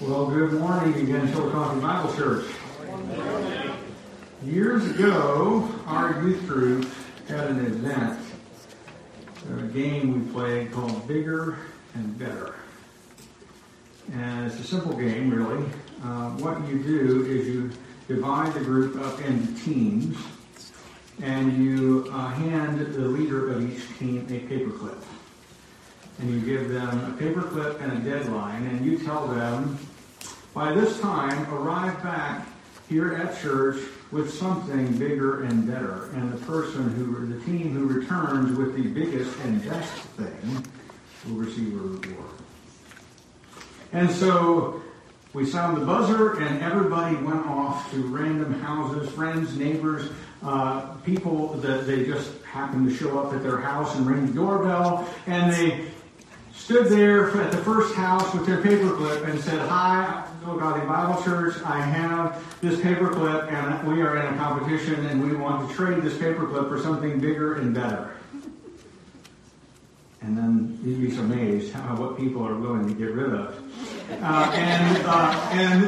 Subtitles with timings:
[0.00, 2.46] Well, good morning again, Chillicothe Bible Church.
[4.42, 6.90] Years ago, our youth group
[7.28, 8.18] had an event,
[9.58, 11.58] a game we played called Bigger
[11.92, 12.54] and Better.
[14.14, 15.66] And it's a simple game, really.
[16.02, 17.70] Uh, what you do is you
[18.08, 20.16] divide the group up into teams,
[21.20, 24.96] and you uh, hand the leader of each team a paperclip.
[26.20, 29.78] And you give them a paperclip and a deadline, and you tell them
[30.52, 32.46] by this time, arrive back
[32.88, 36.10] here at church with something bigger and better.
[36.12, 40.66] And the person who, the team who returns with the biggest and best thing
[41.26, 42.30] will receive a reward.
[43.92, 44.82] And so
[45.32, 50.10] we sound the buzzer, and everybody went off to random houses, friends, neighbors,
[50.42, 54.32] uh, people that they just happened to show up at their house and ring the
[54.32, 55.84] doorbell, and they
[56.60, 61.56] stood there at the first house with their paperclip and said, Hi, Chillicothe Bible Church,
[61.64, 66.02] I have this paperclip and we are in a competition and we want to trade
[66.02, 68.14] this paperclip for something bigger and better.
[70.22, 73.58] And then you'd be amazed how what people are willing to get rid of.
[74.22, 75.84] Uh, and uh, and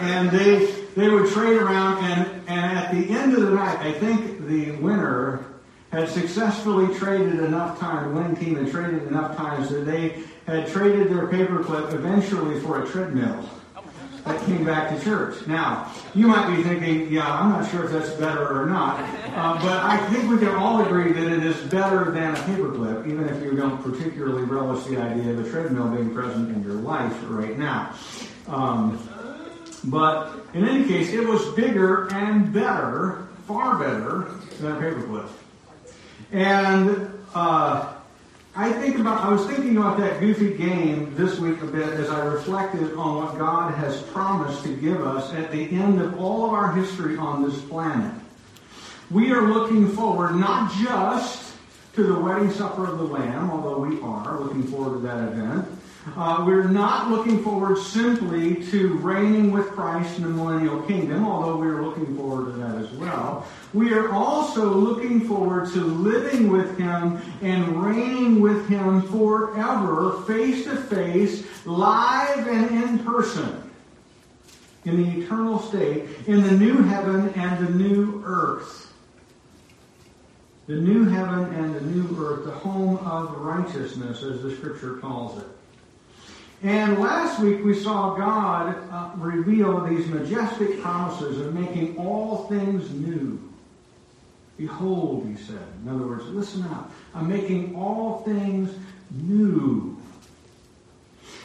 [0.00, 3.92] and they they would trade around and, and at the end of the night, I
[3.92, 5.44] think the winner
[5.94, 10.66] had successfully traded enough time, the winning team had traded enough times that they had
[10.66, 13.48] traded their paperclip eventually for a treadmill
[14.24, 15.46] that came back to church.
[15.46, 18.98] Now, you might be thinking, yeah, I'm not sure if that's better or not,
[19.36, 23.06] uh, but I think we can all agree that it is better than a paperclip,
[23.06, 26.74] even if you don't particularly relish the idea of a treadmill being present in your
[26.74, 27.94] life right now.
[28.48, 28.98] Um,
[29.84, 35.28] but in any case, it was bigger and better, far better than a paperclip.
[36.32, 37.94] And uh,
[38.56, 42.08] I think about, I was thinking about that goofy game this week a bit as
[42.08, 46.44] I reflected on what God has promised to give us at the end of all
[46.46, 48.14] of our history on this planet.
[49.10, 51.54] We are looking forward not just
[51.94, 55.66] to the wedding supper of the Lamb, although we are looking forward to that event,
[56.16, 61.56] uh, we're not looking forward simply to reigning with Christ in the millennial kingdom, although
[61.56, 63.46] we're looking forward to that as well.
[63.72, 70.64] We are also looking forward to living with Him and reigning with Him forever, face
[70.64, 73.70] to face, live and in person,
[74.84, 78.92] in the eternal state, in the new heaven and the new earth.
[80.66, 85.38] The new heaven and the new earth, the home of righteousness, as the scripture calls
[85.38, 85.46] it.
[86.64, 92.90] And last week we saw God uh, reveal these majestic promises of making all things
[92.90, 93.38] new.
[94.56, 95.66] Behold, he said.
[95.82, 96.90] In other words, listen up.
[97.14, 98.74] I'm making all things
[99.10, 100.00] new.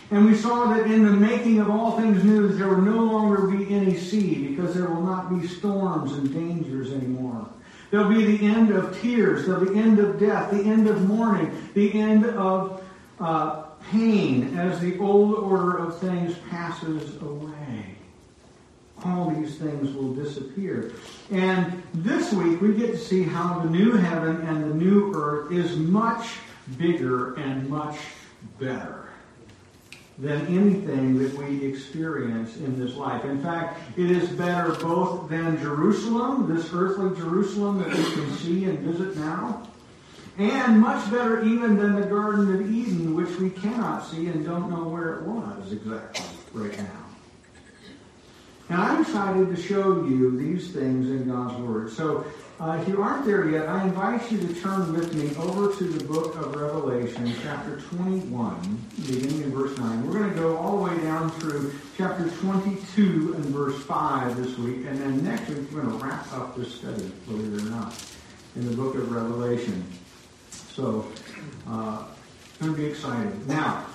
[0.10, 3.46] And we saw that in the making of all things new, there will no longer
[3.46, 7.46] be any sea because there will not be storms and dangers anymore.
[7.92, 11.06] There'll be the end of tears, there'll be the end of death, the end of
[11.10, 12.82] mourning, the end of
[13.20, 17.96] uh, pain as the old order of things passes away.
[19.06, 20.94] All these things will disappear.
[21.32, 25.52] And this week we get to see how the new heaven and the new earth
[25.52, 26.28] is much
[26.78, 27.98] bigger and much
[28.60, 29.10] better
[30.18, 33.24] than anything that we experience in this life.
[33.24, 38.66] In fact, it is better both than Jerusalem, this earthly Jerusalem that we can see
[38.66, 39.66] and visit now,
[40.40, 44.70] and much better even than the Garden of Eden, which we cannot see and don't
[44.70, 47.06] know where it was exactly right now.
[48.70, 51.92] And I'm excited to show you these things in God's Word.
[51.92, 52.26] So
[52.60, 55.84] uh, if you aren't there yet, I invite you to turn with me over to
[55.84, 60.08] the book of Revelation, chapter 21, beginning in verse 9.
[60.08, 64.58] We're going to go all the way down through chapter 22 and verse 5 this
[64.58, 67.70] week, and then next week we're going to wrap up this study, believe it or
[67.72, 67.94] not,
[68.56, 69.84] in the book of Revelation.
[70.80, 71.06] So,
[71.68, 72.06] uh,
[72.46, 73.46] it's going to be exciting.
[73.48, 73.86] Now,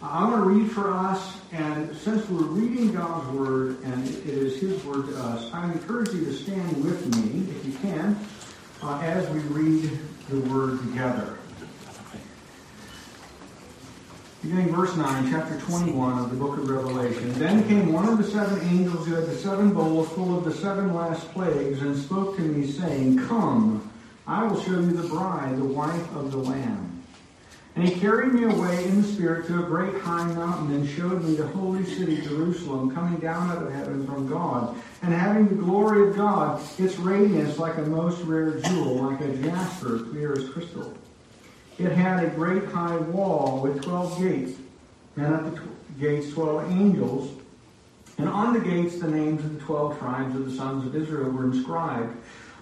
[0.00, 4.58] I want to read for us, and since we're reading God's Word, and it is
[4.58, 8.18] His Word to us, I encourage you to stand with me, if you can,
[8.82, 9.90] uh, as we read
[10.30, 11.36] the Word together.
[14.40, 17.34] Beginning verse 9, chapter 21 of the book of Revelation.
[17.34, 20.54] Then came one of the seven angels who had the seven bowls full of the
[20.54, 23.90] seven last plagues, and spoke to me, saying, Come,
[24.30, 27.02] I will show you the bride, the wife of the Lamb.
[27.74, 31.24] And he carried me away in the Spirit to a great high mountain and showed
[31.24, 35.56] me the holy city, Jerusalem, coming down out of heaven from God, and having the
[35.56, 40.48] glory of God, its radiance like a most rare jewel, like a jasper, clear as
[40.50, 40.94] crystal.
[41.80, 44.56] It had a great high wall with twelve gates,
[45.16, 45.60] and at the
[45.98, 47.36] gates twelve angels
[48.20, 51.30] And on the gates, the names of the twelve tribes of the sons of Israel
[51.30, 52.14] were inscribed.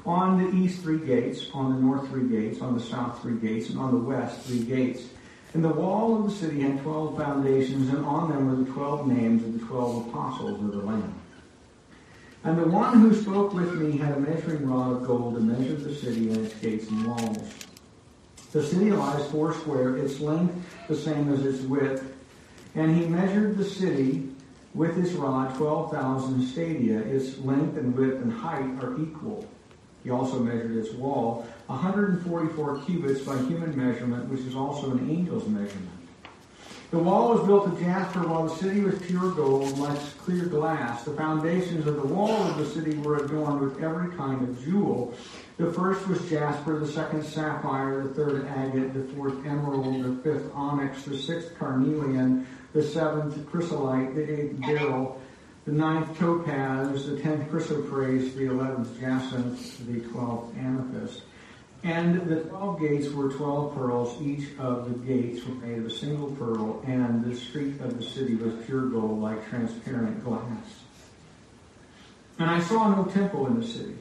[0.07, 1.51] On the east, three gates.
[1.53, 2.61] On the north, three gates.
[2.61, 3.71] On the south, three gates.
[3.71, 5.03] And on the west, three gates.
[5.55, 9.07] And the wall of the city had twelve foundations, and on them were the twelve
[9.07, 11.15] names of the twelve apostles of the Lamb.
[12.45, 15.85] And the one who spoke with me had a measuring rod of gold and measured
[15.85, 17.55] the city and its gates and walls.
[18.53, 20.55] The city lies four square, its length
[20.87, 22.15] the same as its width.
[22.75, 24.29] And he measured the city
[24.75, 26.99] with his rod 12,000 stadia.
[27.01, 29.47] Its length and width and height are equal.
[30.09, 35.47] He also measured its wall 144 cubits by human measurement, which is also an angel's
[35.47, 36.01] measurement.
[36.91, 41.05] The wall was built of jasper, while the city was pure gold, like clear glass.
[41.05, 45.13] The foundations of the wall of the city were adorned with every kind of jewel.
[45.59, 50.51] The first was jasper, the second sapphire, the third agate, the fourth emerald, the fifth
[50.55, 55.21] onyx, the sixth carnelian, the seventh chrysolite, the eighth beryl,
[55.69, 61.25] the ninth topaz, the tenth chrysoprase, the eleventh jacinth, the twelfth amethyst.
[61.85, 64.21] And the twelve gates were twelve pearls.
[64.23, 68.03] Each of the gates were made of a single pearl, and the street of the
[68.03, 70.81] city was pure gold, like transparent glass.
[72.39, 73.97] And I saw no temple in the city,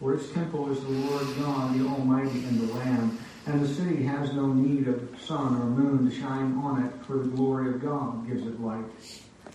[0.00, 3.18] for its temple is the Lord God, the Almighty, and the Lamb.
[3.46, 7.18] And the city has no need of sun or moon to shine on it, for
[7.18, 8.84] the glory of God gives it light.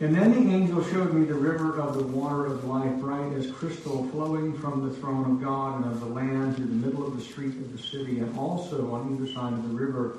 [0.00, 3.50] And then the angel showed me the river of the water of life, bright as
[3.52, 7.16] crystal, flowing from the throne of God and of the Lamb to the middle of
[7.16, 10.18] the street of the city, and also on either side of the river,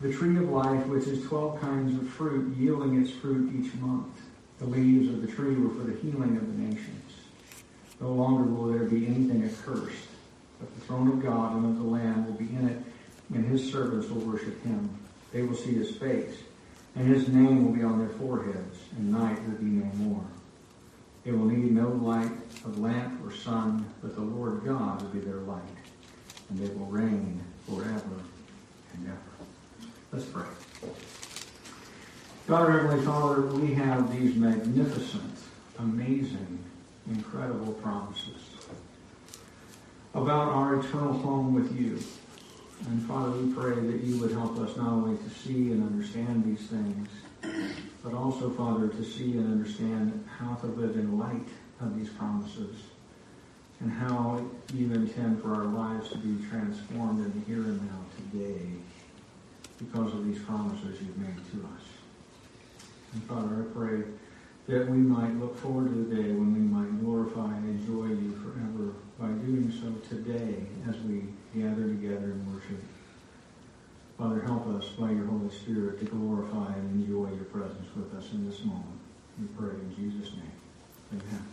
[0.00, 4.06] the tree of life, which is twelve kinds of fruit, yielding its fruit each month.
[4.58, 7.12] The leaves of the tree were for the healing of the nations.
[8.00, 10.08] No longer will there be anything accursed
[10.58, 12.82] but the throne of God and of the Lamb will be in it,
[13.34, 14.90] and his servants will worship him.
[15.32, 16.36] They will see his face,
[16.98, 20.24] and his name will be on their foreheads, and night will be no more.
[21.24, 22.32] They will need no light
[22.64, 25.62] of lamp or sun, but the Lord God will be their light,
[26.50, 28.22] and they will reign forever
[28.94, 29.88] and ever.
[30.10, 30.42] Let's pray.
[32.48, 35.38] God, Heavenly Father, we have these magnificent,
[35.78, 36.58] amazing,
[37.08, 38.42] incredible promises
[40.14, 42.00] about our eternal home with you.
[42.86, 46.44] And Father, we pray that you would help us not only to see and understand
[46.44, 47.08] these things,
[48.02, 51.48] but also, Father, to see and understand how to live in light
[51.80, 52.76] of these promises
[53.80, 54.44] and how
[54.74, 58.66] you intend for our lives to be transformed in the here and now today
[59.78, 61.84] because of these promises you've made to us.
[63.12, 64.02] And Father, I pray
[64.66, 68.32] that we might look forward to the day when we might glorify and enjoy you
[68.42, 72.82] forever by doing so today as we gather together and worship.
[74.18, 78.32] Father, help us by your Holy Spirit to glorify and enjoy your presence with us
[78.32, 78.84] in this moment.
[79.40, 81.22] We pray in Jesus' name.
[81.22, 81.46] Amen.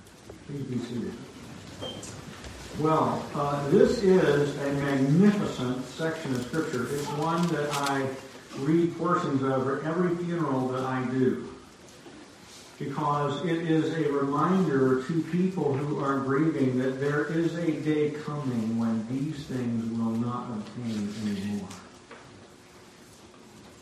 [0.47, 1.13] Please be seated.
[2.79, 6.87] Well, uh, this is a magnificent section of Scripture.
[6.91, 8.07] It's one that I
[8.59, 11.54] read portions of for every funeral that I do
[12.77, 18.11] because it is a reminder to people who are grieving that there is a day
[18.11, 21.67] coming when these things will not obtain anymore.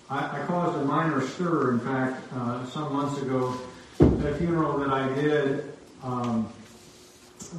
[0.10, 3.56] I, I caused a minor stir, in fact, uh, some months ago
[4.00, 5.74] at a funeral that I did
[6.04, 6.52] um,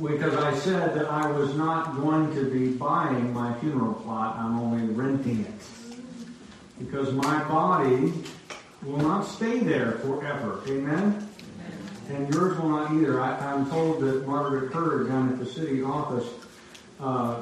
[0.00, 4.58] because I said that I was not going to be buying my funeral plot, I'm
[4.58, 5.98] only renting it.
[6.78, 8.12] Because my body
[8.84, 10.60] will not stay there forever.
[10.68, 11.28] Amen?
[12.10, 13.20] And yours will not either.
[13.20, 16.28] I, am told that Margaret Hurd down at the city office
[17.00, 17.40] uh,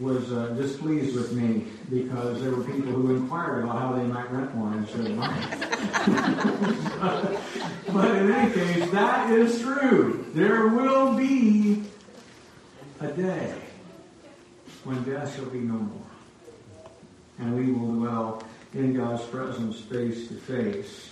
[0.00, 4.30] was uh, displeased with me because there were people who inquired about how they might
[4.30, 5.48] rent one instead of mine.
[7.92, 10.24] but in any case, that is true.
[10.34, 11.82] There will be
[13.00, 13.54] a day
[14.84, 16.00] when death shall be no more.
[17.38, 18.42] And we will dwell
[18.74, 21.10] in God's presence face to face.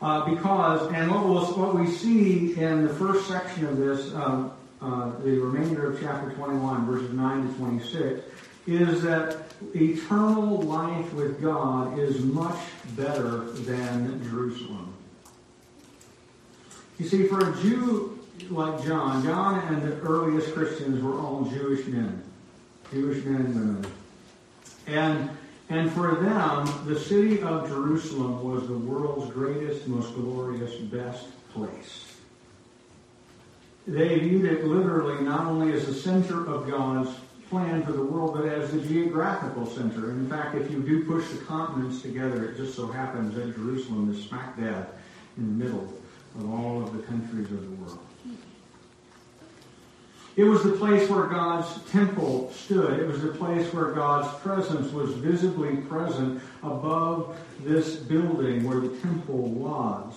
[0.00, 4.48] Uh, because, and what, we'll, what we see in the first section of this, uh,
[4.80, 8.24] uh, the remainder of chapter 21, verses 9 to 26,
[8.68, 9.38] is that
[9.74, 12.58] eternal life with God is much
[12.96, 14.94] better than Jerusalem.
[16.98, 18.18] You see, for a Jew
[18.50, 19.24] like John.
[19.24, 22.22] John and the earliest Christians were all Jewish men,
[22.92, 23.92] Jewish men and women.
[24.86, 25.30] And,
[25.70, 32.16] and for them, the city of Jerusalem was the world's greatest, most glorious, best place.
[33.86, 37.10] They viewed it literally not only as the center of God's
[37.50, 40.10] plan for the world, but as the geographical center.
[40.10, 44.10] In fact, if you do push the continents together, it just so happens that Jerusalem
[44.10, 44.88] is smack dab
[45.36, 45.92] in the middle
[46.38, 48.07] of all of the countries of the world.
[50.38, 53.00] It was the place where God's temple stood.
[53.00, 58.96] It was the place where God's presence was visibly present above this building where the
[58.98, 60.14] temple was.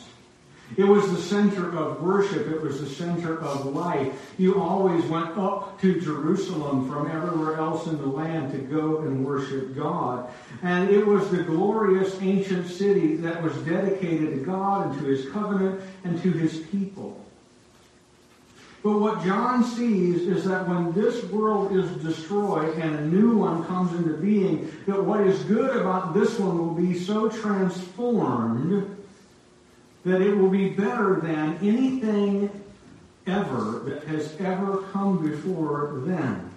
[0.77, 2.47] It was the center of worship.
[2.49, 4.33] It was the center of life.
[4.37, 9.25] You always went up to Jerusalem from everywhere else in the land to go and
[9.25, 10.29] worship God.
[10.61, 15.27] And it was the glorious ancient city that was dedicated to God and to his
[15.31, 17.20] covenant and to his people.
[18.83, 23.63] But what John sees is that when this world is destroyed and a new one
[23.65, 28.97] comes into being, that what is good about this one will be so transformed
[30.03, 32.49] that it will be better than anything
[33.27, 36.49] ever that has ever come before then.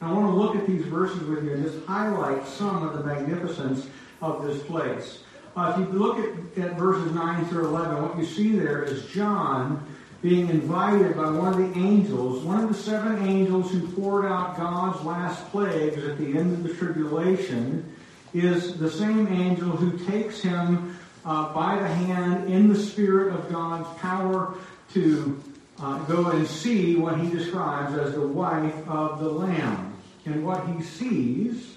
[0.00, 3.02] I want to look at these verses with you and just highlight some of the
[3.02, 3.88] magnificence
[4.22, 5.24] of this place.
[5.56, 9.06] Uh, if you look at, at verses 9 through 11, what you see there is
[9.06, 9.84] John
[10.20, 14.56] being invited by one of the angels, one of the seven angels who poured out
[14.56, 17.94] God's last plagues at the end of the tribulation,
[18.34, 23.50] is the same angel who takes him uh, by the hand in the spirit of
[23.50, 24.54] God's power
[24.92, 25.42] to
[25.80, 29.96] uh, go and see what he describes as the wife of the Lamb.
[30.24, 31.76] And what he sees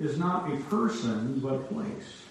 [0.00, 2.22] is not a person, but a place.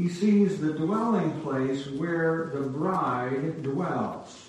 [0.00, 4.46] He sees the dwelling place where the bride dwells.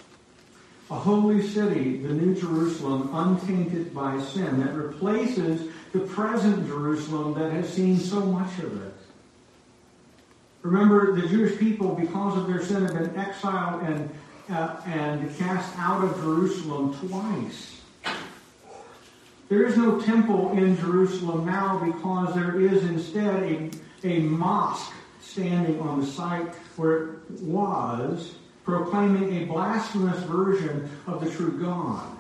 [0.90, 7.52] A holy city, the New Jerusalem, untainted by sin, that replaces the present Jerusalem that
[7.52, 8.94] has seen so much of it.
[10.62, 14.10] Remember, the Jewish people, because of their sin, have been exiled and,
[14.50, 17.82] uh, and cast out of Jerusalem twice.
[19.50, 23.70] There is no temple in Jerusalem now because there is instead a,
[24.08, 24.94] a mosque
[25.32, 32.18] standing on the site where it was, proclaiming a blasphemous version of the true God.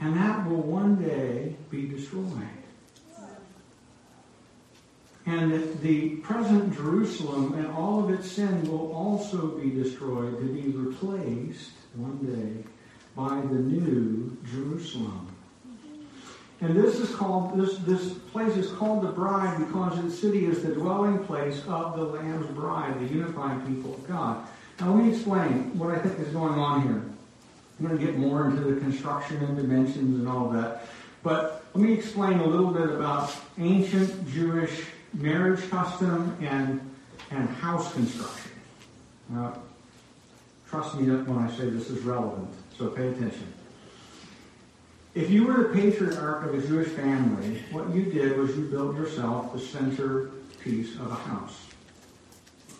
[0.00, 2.48] And that will one day be destroyed.
[5.26, 10.68] And the present Jerusalem and all of its sin will also be destroyed to be
[10.70, 12.68] replaced one day
[13.16, 15.33] by the new Jerusalem.
[16.64, 20.62] And this is called this this place is called the bride because the city is
[20.62, 24.46] the dwelling place of the Lamb's bride, the unified people of God.
[24.80, 27.02] Now let me explain what I think is going on here.
[27.78, 30.86] I'm going to get more into the construction and dimensions and all that.
[31.22, 36.80] But let me explain a little bit about ancient Jewish marriage custom and,
[37.30, 38.52] and house construction.
[39.28, 39.58] Now,
[40.70, 43.52] trust me when I say this is relevant, so pay attention.
[45.14, 48.96] If you were the patriarch of a Jewish family, what you did was you built
[48.96, 50.30] yourself the center
[50.60, 51.66] piece of a house.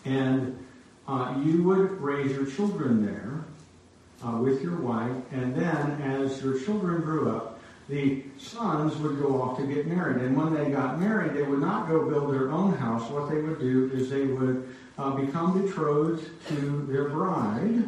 [0.05, 0.59] And
[1.07, 3.45] uh, you would raise your children there
[4.27, 9.41] uh, with your wife, and then as your children grew up, the sons would go
[9.41, 10.17] off to get married.
[10.17, 13.09] And when they got married, they would not go build their own house.
[13.11, 17.85] What they would do is they would uh, become betrothed to their bride.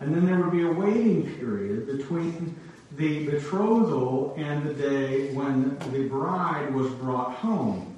[0.00, 2.54] And then there would be a waiting period between
[2.92, 7.94] the betrothal and the day when the bride was brought home.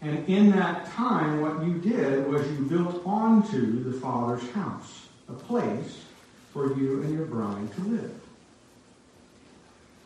[0.00, 5.32] And in that time, what you did was you built onto the father's house, a
[5.32, 6.04] place
[6.52, 8.20] for you and your bride to live.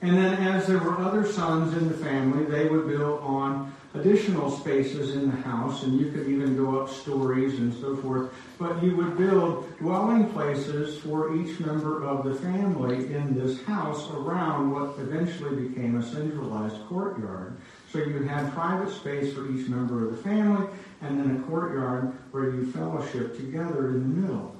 [0.02, 4.50] And then as there were other sons in the family, they would build on additional
[4.50, 8.33] spaces in the house, and you could even go up stories and so forth.
[8.59, 14.11] But you would build dwelling places for each member of the family in this house
[14.11, 17.57] around what eventually became a centralized courtyard.
[17.93, 20.67] So you had private space for each member of the family,
[21.03, 24.57] and then a courtyard where you fellowship together in the middle.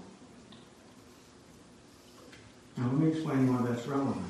[2.77, 4.27] Now let me explain why that's relevant.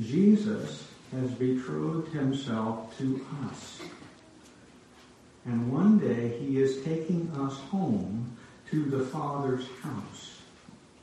[0.00, 3.80] Jesus has betrothed himself to us.
[5.44, 8.36] And one day he is taking us home
[8.70, 10.38] to the Father's house.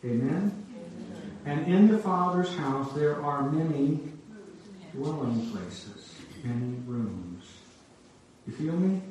[0.03, 0.65] Amen?
[0.65, 1.37] Amen?
[1.45, 3.99] And in the Father's house there are many
[4.93, 7.45] dwelling places, many rooms.
[8.47, 9.01] You feel me?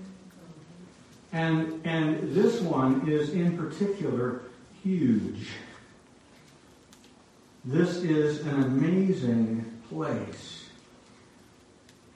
[1.32, 4.42] And, and this one is in particular
[4.82, 5.46] huge.
[7.64, 10.59] This is an amazing place.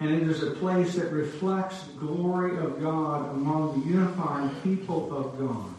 [0.05, 5.17] And it is a place that reflects the glory of God among the unified people
[5.17, 5.73] of God.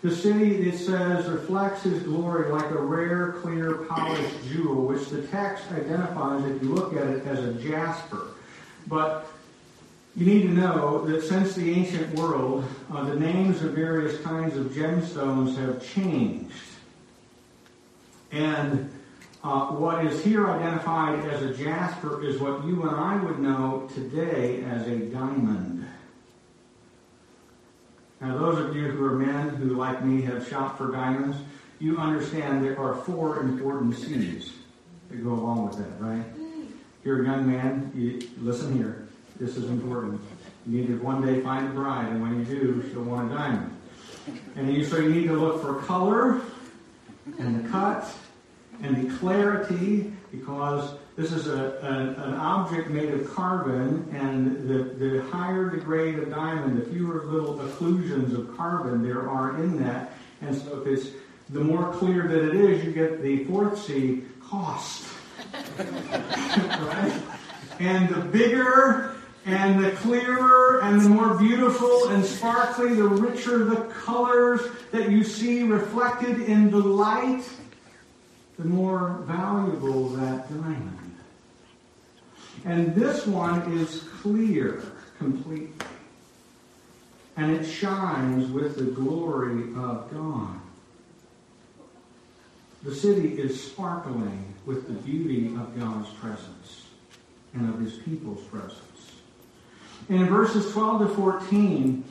[0.00, 5.26] The city, it says, reflects his glory like a rare, clear, polished jewel, which the
[5.26, 8.28] text identifies, if you look at it, as a jasper.
[8.86, 9.30] But
[10.16, 14.56] you need to know that since the ancient world, uh, the names of various kinds
[14.56, 16.54] of gemstones have changed.
[18.32, 18.90] And
[19.42, 23.88] uh, what is here identified as a jasper is what you and I would know
[23.94, 25.86] today as a diamond.
[28.20, 31.36] Now, those of you who are men who, like me, have shopped for diamonds,
[31.78, 34.54] you understand there are four important C's
[35.08, 36.24] that go along with that, right?
[36.36, 39.06] If you're a young man, you, listen here.
[39.38, 40.20] This is important.
[40.66, 43.34] You need to one day find a bride, and when you do, she'll want a
[43.36, 43.76] diamond.
[44.56, 46.40] And you, so you need to look for color
[47.38, 48.12] and the cut
[48.82, 54.84] and the clarity because this is a, a, an object made of carbon, and the,
[55.04, 59.82] the higher the grade of diamond, the fewer little occlusions of carbon there are in
[59.82, 60.12] that.
[60.42, 61.10] And so if it's
[61.50, 65.08] the more clear that it is, you get the fourth C, cost.
[65.78, 67.22] right?
[67.80, 73.76] And the bigger and the clearer and the more beautiful and sparkly, the richer the
[74.04, 74.60] colors
[74.92, 77.48] that you see reflected in the light,
[78.58, 81.16] the more valuable that diamond.
[82.64, 84.82] And this one is clear
[85.18, 85.86] completely.
[87.36, 90.58] And it shines with the glory of God.
[92.82, 96.86] The city is sparkling with the beauty of God's presence
[97.54, 98.82] and of his people's presence.
[100.08, 102.04] And in verses 12 to 14,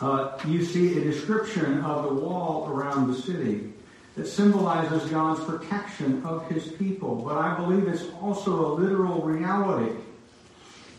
[0.00, 3.72] uh, you see a description of the wall around the city
[4.18, 7.14] that symbolizes God's protection of his people.
[7.14, 9.94] But I believe it's also a literal reality.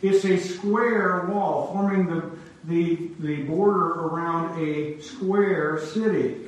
[0.02, 2.32] It's a square wall forming the,
[2.64, 6.48] the, the border around a square city.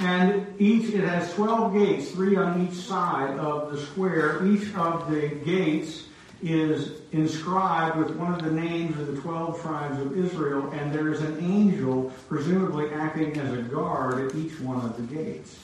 [0.00, 4.44] And each, it has 12 gates, three on each side of the square.
[4.44, 6.02] Each of the gates
[6.44, 11.10] is inscribed with one of the names of the 12 tribes of Israel, and there
[11.10, 15.58] is an angel, presumably acting as a guard at each one of the gates.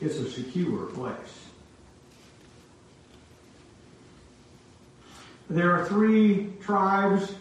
[0.00, 1.48] It's a secure place.
[5.50, 7.34] There are three tribes,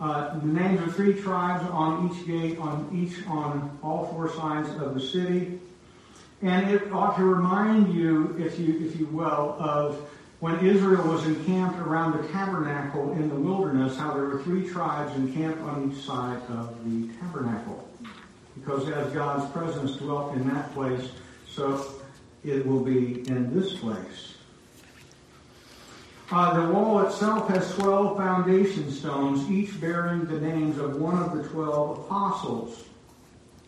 [0.00, 4.68] uh, the names of three tribes on each gate, on each, on all four sides
[4.80, 5.58] of the city.
[6.40, 10.08] And it ought to remind you, if you, if you will, of
[10.44, 15.16] when Israel was encamped around the tabernacle in the wilderness, how there were three tribes
[15.16, 17.88] encamped on each side of the tabernacle.
[18.54, 21.12] Because as God's presence dwelt in that place,
[21.48, 21.94] so
[22.44, 24.34] it will be in this place.
[26.30, 31.34] Uh, the wall itself has 12 foundation stones, each bearing the names of one of
[31.34, 32.84] the 12 apostles.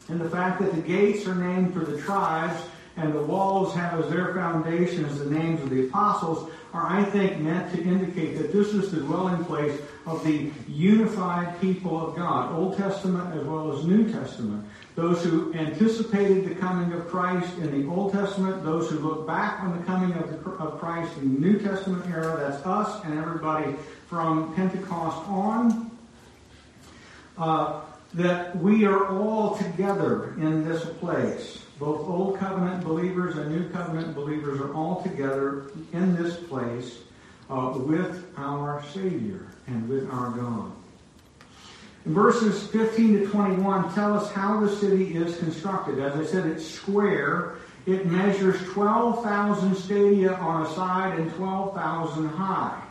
[0.08, 2.60] And the fact that the gates are named for the tribes
[2.96, 7.38] and the walls have as their foundations the names of the apostles are, I think,
[7.38, 12.54] meant to indicate that this is the dwelling place of the unified people of God,
[12.54, 14.66] Old Testament as well as New Testament.
[14.94, 19.60] Those who anticipated the coming of Christ in the Old Testament, those who look back
[19.60, 23.18] on the coming of, the, of Christ in the New Testament era, that's us and
[23.18, 23.74] everybody
[24.06, 25.90] from Pentecost on.
[27.36, 27.82] Uh,
[28.14, 31.65] that we are all together in this place.
[31.78, 37.00] Both Old Covenant believers and New Covenant believers are all together in this place
[37.50, 40.72] uh, with our Savior and with our God.
[42.06, 45.98] verses 15 to 21 tell us how the city is constructed.
[45.98, 47.56] As I said, it's square.
[47.84, 52.82] It measures 12,000 stadia on a side and 12,000 high.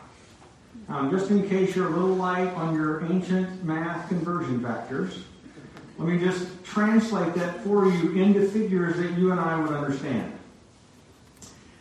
[0.87, 5.23] Um, just in case you're a little light on your ancient math conversion vectors,
[5.97, 10.33] let me just translate that for you into figures that you and I would understand.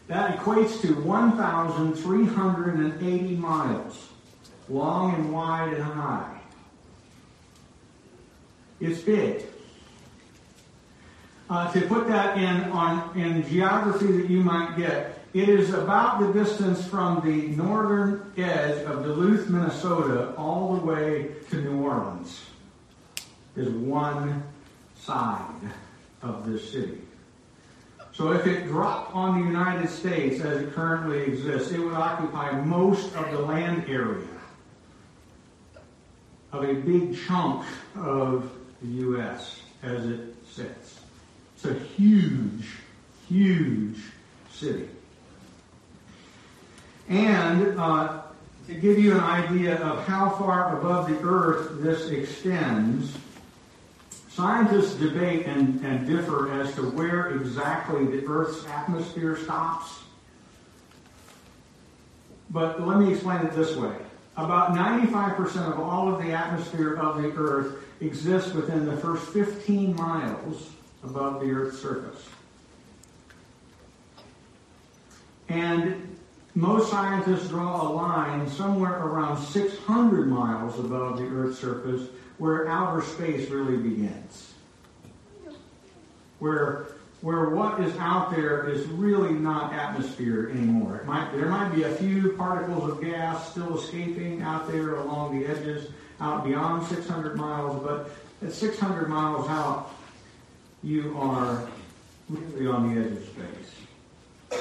[0.06, 4.08] That equates to 1,380 miles,
[4.68, 6.38] long and wide and high.
[8.80, 9.46] It's big.
[11.50, 16.20] Uh, to put that in on in geography that you might get, it is about
[16.20, 22.40] the distance from the northern edge of Duluth, Minnesota, all the way to New Orleans
[23.56, 24.42] is one
[24.96, 25.72] side
[26.22, 27.00] of this city.
[28.12, 32.52] So if it dropped on the United States as it currently exists, it would occupy
[32.60, 34.28] most of the land area
[36.52, 39.60] of a big chunk of the U.S.
[39.82, 41.00] as it sits.
[41.56, 42.68] It's a huge,
[43.28, 43.98] huge
[44.52, 44.88] city.
[47.08, 48.22] And uh,
[48.68, 53.16] to give you an idea of how far above the earth this extends,
[54.34, 60.00] scientists debate and, and differ as to where exactly the earth's atmosphere stops.
[62.50, 63.94] But let me explain it this way.
[64.36, 69.94] About 95% of all of the atmosphere of the earth exists within the first 15
[69.94, 70.70] miles
[71.04, 72.28] above the earth's surface.
[75.48, 76.16] And
[76.56, 83.02] most scientists draw a line somewhere around 600 miles above the Earth's surface where outer
[83.02, 84.52] space really begins.
[86.38, 86.88] Where,
[87.20, 91.02] where what is out there is really not atmosphere anymore.
[91.06, 95.46] Might, there might be a few particles of gas still escaping out there along the
[95.46, 98.10] edges, out beyond 600 miles, but
[98.46, 99.90] at 600 miles out,
[100.82, 101.66] you are
[102.28, 104.60] really on the edge of space.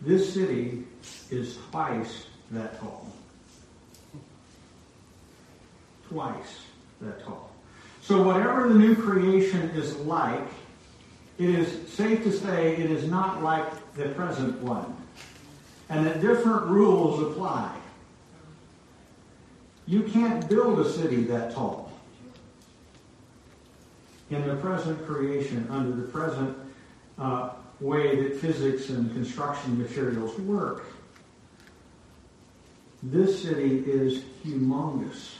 [0.00, 0.84] This city
[1.30, 3.07] is twice that tall.
[6.08, 6.62] Twice
[7.00, 7.50] that tall.
[8.00, 10.46] So whatever the new creation is like,
[11.38, 14.96] it is safe to say it is not like the present one.
[15.88, 17.74] And that different rules apply.
[19.86, 21.92] You can't build a city that tall.
[24.30, 26.56] In the present creation, under the present
[27.18, 30.84] uh, way that physics and construction materials work.
[33.02, 35.34] This city is humongous.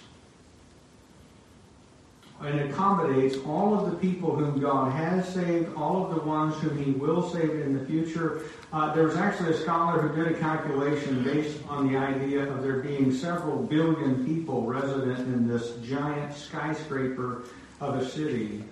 [2.41, 6.79] And accommodates all of the people whom God has saved, all of the ones whom
[6.83, 8.43] He will save in the future.
[8.73, 12.63] Uh, there was actually a scholar who did a calculation based on the idea of
[12.63, 17.43] there being several billion people resident in this giant skyscraper
[17.81, 18.63] of a city.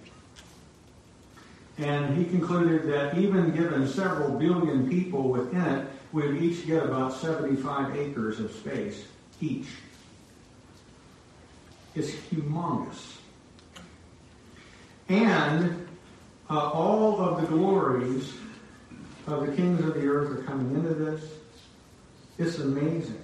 [1.78, 6.84] And he concluded that even given several billion people within it, we would each get
[6.84, 9.04] about 75 acres of space
[9.40, 9.68] each.
[11.94, 13.15] It's humongous.
[15.08, 15.86] And
[16.50, 18.32] uh, all of the glories
[19.26, 21.22] of the kings of the earth are coming into this.
[22.38, 23.22] It's amazing.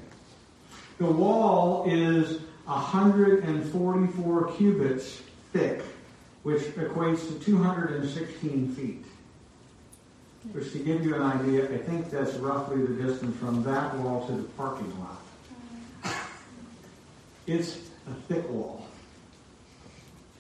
[0.99, 5.83] The wall is 144 cubits thick
[6.43, 9.05] which equates to 216 feet.
[10.53, 14.27] Which, to give you an idea, I think that's roughly the distance from that wall
[14.27, 15.23] to the parking lot.
[17.47, 18.87] It's a thick wall.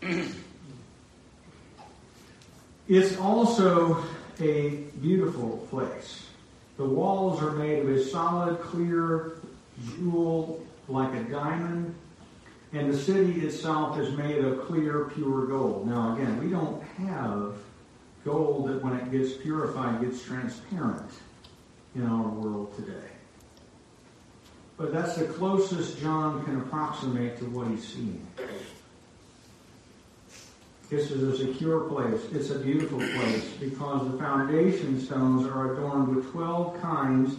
[2.89, 4.05] It's also
[4.41, 6.27] a beautiful place.
[6.77, 9.39] The walls are made of a solid, clear
[9.97, 11.95] jewel like a diamond
[12.73, 15.87] and the city itself is made of clear, pure gold.
[15.87, 17.57] Now, again, we don't have
[18.25, 21.11] gold that when it gets purified gets transparent
[21.95, 23.09] in our world today.
[24.79, 28.27] But that's the closest John can approximate to what he's seeing.
[30.93, 32.21] This is a secure place.
[32.35, 37.35] It's a beautiful place because the foundation stones are adorned with 12 kinds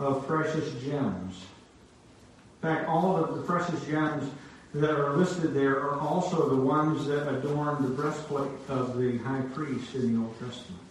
[0.00, 1.36] of precious gems.
[1.36, 4.28] In fact, all of the precious gems
[4.74, 9.42] that are listed there are also the ones that adorn the breastplate of the high
[9.54, 10.82] priest in the Old Testament.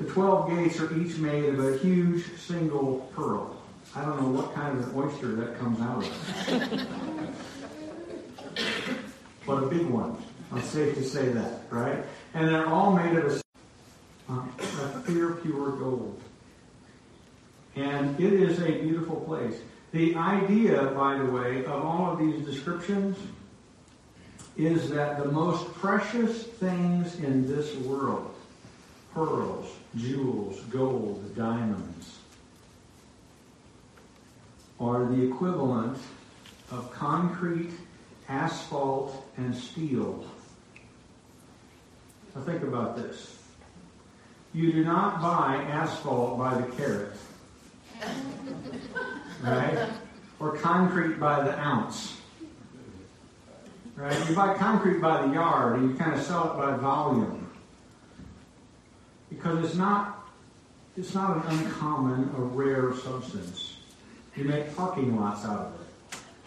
[0.00, 3.62] The 12 gates are each made of a huge single pearl.
[3.94, 7.30] I don't know what kind of an oyster that comes out of.
[9.46, 10.16] but a big one.
[10.56, 12.04] It's safe to say that, right?
[12.34, 14.44] And they're all made of a, uh,
[14.96, 15.32] a pure
[15.72, 16.20] gold.
[17.76, 19.56] And it is a beautiful place.
[19.92, 23.16] The idea, by the way, of all of these descriptions
[24.56, 28.34] is that the most precious things in this world,
[29.12, 32.18] pearls, jewels, gold, diamonds,
[34.78, 35.98] are the equivalent
[36.70, 37.72] of concrete,
[38.28, 40.24] asphalt, and steel.
[42.34, 43.38] Now think about this.
[44.52, 47.16] You do not buy asphalt by the carat
[49.42, 49.88] right?
[50.40, 52.20] Or concrete by the ounce.
[53.96, 54.28] Right?
[54.28, 57.50] You buy concrete by the yard and you kind of sell it by volume.
[59.30, 60.20] Because it's not
[60.96, 63.78] it's not an uncommon or rare substance.
[64.36, 65.83] You make parking lots out of it.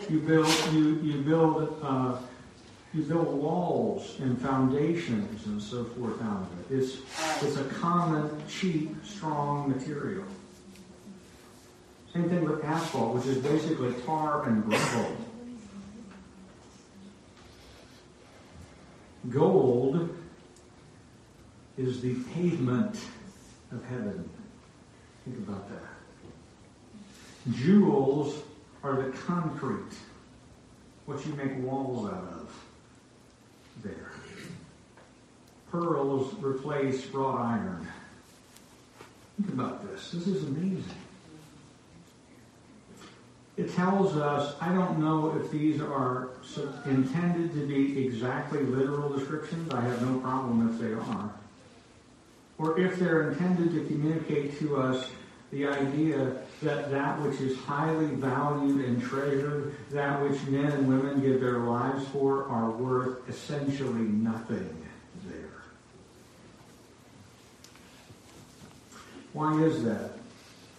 [0.10, 2.18] You build you you build uh,
[2.94, 6.78] you build walls and foundations and so forth out of it.
[6.78, 6.98] It's
[7.44, 10.24] it's a common, cheap, strong material.
[12.14, 15.18] Same thing with asphalt, which is basically tar and gravel.
[19.30, 20.16] Gold
[21.78, 22.98] is the pavement
[23.72, 24.30] of heaven.
[25.26, 25.84] Think about that.
[27.54, 28.42] Jewels
[28.88, 29.94] are the concrete,
[31.06, 32.64] what you make walls out of.
[33.84, 34.12] There.
[35.72, 37.88] Pearls replace wrought iron.
[39.36, 40.12] Think about this.
[40.12, 40.84] This is amazing.
[43.58, 46.30] It tells us, I don't know if these are
[46.86, 49.74] intended to be exactly literal descriptions.
[49.74, 51.32] I have no problem if they are.
[52.60, 55.10] Or if they're intended to communicate to us
[55.52, 61.22] the idea that that which is highly valued and treasured, that which men and women
[61.22, 64.86] give their lives for, are worth essentially nothing
[65.26, 65.62] there.
[69.34, 70.12] Why is that?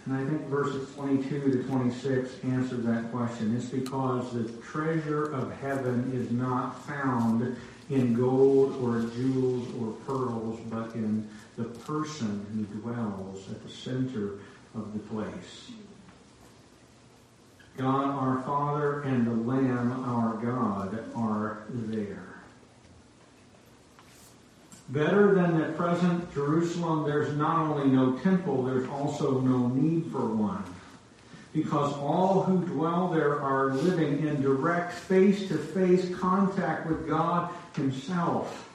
[0.05, 3.55] And I think verses 22 to 26 answer that question.
[3.57, 7.57] It's because the treasure of heaven is not found
[7.91, 14.39] in gold or jewels or pearls, but in the person who dwells at the center
[14.75, 15.71] of the place.
[17.77, 22.29] God our Father and the Lamb our God are there.
[24.89, 30.27] Better than the present Jerusalem, there's not only no temple, there's also no need for
[30.27, 30.65] one.
[31.53, 37.53] Because all who dwell there are living in direct face to face contact with God
[37.75, 38.71] Himself.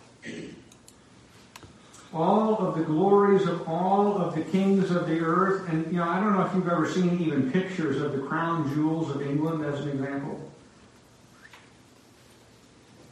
[2.14, 6.08] All of the glories of all of the kings of the earth, and you know,
[6.08, 9.66] I don't know if you've ever seen even pictures of the crown jewels of England
[9.66, 10.40] as an example.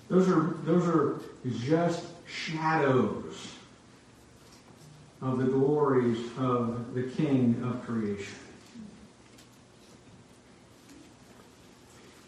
[0.08, 1.20] Those are those are
[1.66, 3.56] just shadows
[5.22, 8.36] of the glories of the King of creation.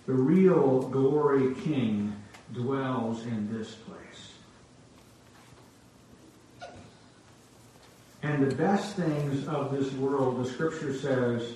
[0.06, 2.16] The real glory King
[2.54, 4.03] dwells in this place.
[8.24, 11.56] And the best things of this world, the scripture says,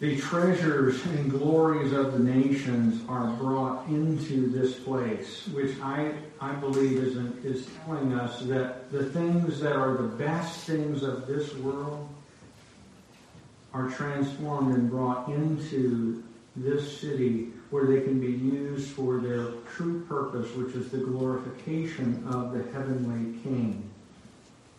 [0.00, 6.54] the treasures and glories of the nations are brought into this place, which I, I
[6.54, 11.28] believe is, an, is telling us that the things that are the best things of
[11.28, 12.08] this world
[13.72, 16.24] are transformed and brought into
[16.56, 22.26] this city where they can be used for their true purpose, which is the glorification
[22.28, 23.88] of the heavenly King.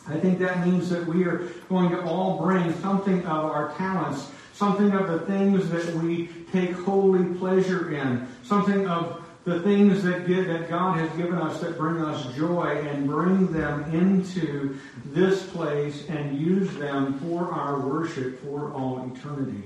[0.08, 4.28] I think that means that we are going to all bring something of our talents
[4.54, 10.26] something of the things that we take holy pleasure in, something of the things that
[10.26, 16.08] that God has given us that bring us joy and bring them into this place
[16.08, 19.63] and use them for our worship for all eternity.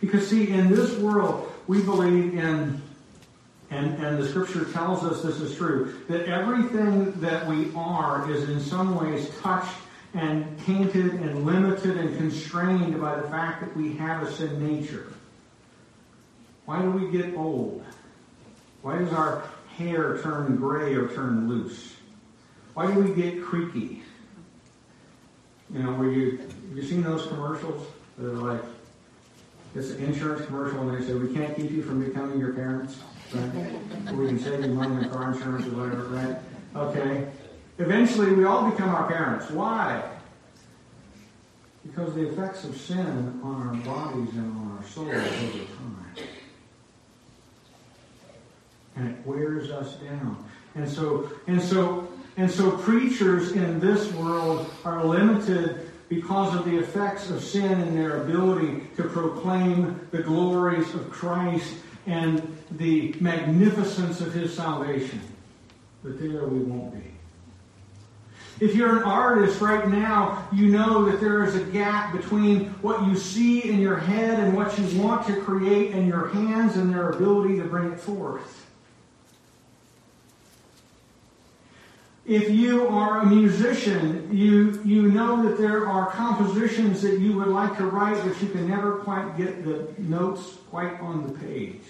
[0.00, 2.80] Because see, in this world, we believe in,
[3.70, 8.48] and, and the scripture tells us this is true, that everything that we are is
[8.48, 9.76] in some ways touched
[10.14, 15.12] and tainted and limited and constrained by the fact that we have a sin nature.
[16.64, 17.84] Why do we get old?
[18.82, 19.44] Why does our
[19.76, 21.94] hair turn gray or turn loose?
[22.74, 24.02] Why do we get creaky?
[25.72, 26.40] You know, where you
[26.74, 27.86] you seen those commercials
[28.18, 28.62] that are like
[29.74, 32.98] it's an insurance commercial and they say we can't keep you from becoming your parents,
[33.34, 34.14] right?
[34.14, 36.36] we can save you money on car insurance or whatever, right?
[36.74, 37.28] Okay.
[37.78, 39.50] Eventually, we all become our parents.
[39.50, 40.02] Why?
[41.84, 46.14] Because the effects of sin on our bodies and on our souls over time.
[48.96, 50.44] And it wears us down.
[50.74, 56.76] And so, and so, and so preachers in this world are limited because of the
[56.76, 61.74] effects of sin and their ability to proclaim the glories of Christ
[62.10, 65.20] and the magnificence of his salvation.
[66.02, 67.10] But there we won't be.
[68.60, 73.06] If you're an artist right now, you know that there is a gap between what
[73.06, 76.92] you see in your head and what you want to create and your hands and
[76.92, 78.69] their ability to bring it forth.
[82.30, 87.48] If you are a musician, you, you know that there are compositions that you would
[87.48, 91.82] like to write, but you can never quite get the notes quite on the page.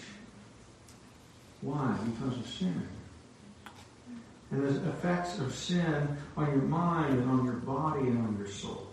[1.61, 1.95] Why?
[2.07, 2.89] Because of sin
[4.51, 8.49] and the effects of sin on your mind and on your body and on your
[8.49, 8.87] soul.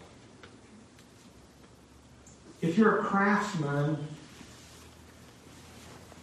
[2.60, 4.06] If you're a craftsman,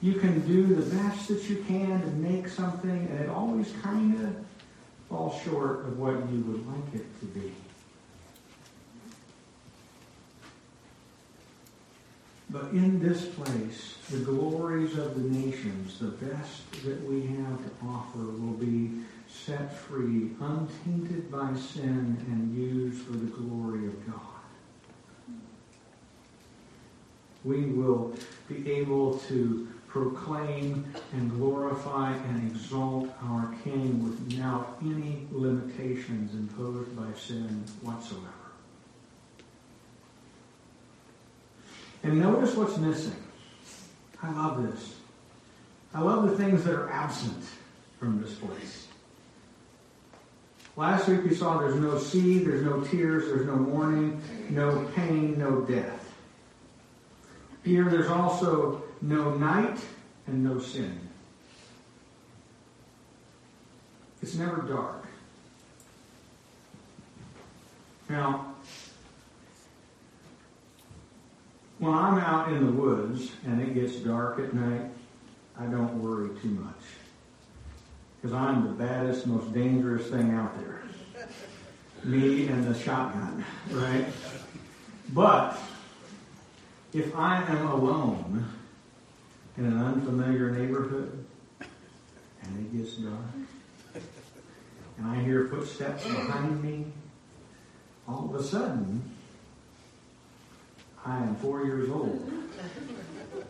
[0.03, 4.21] you can do the best that you can to make something, and it always kind
[4.21, 4.37] of
[5.15, 7.53] falls short of what you would like it to be.
[12.51, 17.87] But in this place, the glories of the nations, the best that we have to
[17.87, 18.91] offer, will be
[19.29, 24.21] set free, untainted by sin, and used for the glory of God.
[27.45, 28.15] We will
[28.49, 37.17] be able to proclaim and glorify and exalt our King without any limitations imposed by
[37.17, 38.27] sin whatsoever.
[42.03, 43.15] And notice what's missing.
[44.21, 44.97] I love this.
[45.95, 47.45] I love the things that are absent
[48.01, 48.89] from this place.
[50.75, 55.39] Last week we saw there's no sea, there's no tears, there's no mourning, no pain,
[55.39, 56.13] no death.
[57.63, 59.79] Here there's also no night
[60.27, 60.99] and no sin.
[64.23, 65.05] It's never dark.
[68.09, 68.55] Now,
[71.79, 74.91] when I'm out in the woods and it gets dark at night,
[75.59, 76.75] I don't worry too much.
[78.21, 80.83] Because I'm the baddest, most dangerous thing out there.
[82.05, 84.07] Me and the shotgun, right?
[85.11, 85.59] But
[86.95, 88.47] if I am alone
[89.57, 91.25] in an unfamiliar neighborhood
[92.43, 93.19] and it gets dark
[94.99, 96.87] and I hear footsteps behind me,
[98.07, 99.03] all of a sudden
[101.05, 102.31] I am four years old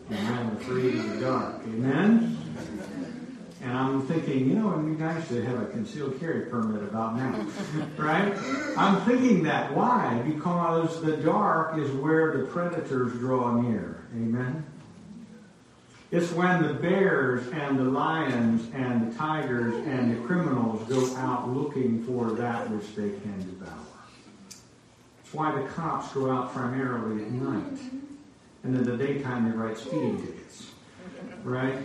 [0.09, 1.61] and I am afraid of the dark.
[1.63, 2.37] Amen?
[3.61, 7.15] And I'm thinking, you know, and you guys should have a concealed carry permit about
[7.15, 7.45] now.
[7.97, 8.37] right?
[8.77, 9.73] I'm thinking that.
[9.73, 10.21] Why?
[10.23, 14.03] Because the dark is where the predators draw near.
[14.13, 14.63] Amen?
[16.15, 21.49] It's when the bears and the lions and the tigers and the criminals go out
[21.49, 23.73] looking for that which they can devour.
[25.19, 27.79] It's why the cops go out primarily at night.
[28.63, 30.71] And in the daytime they write speeding tickets.
[31.43, 31.79] Right?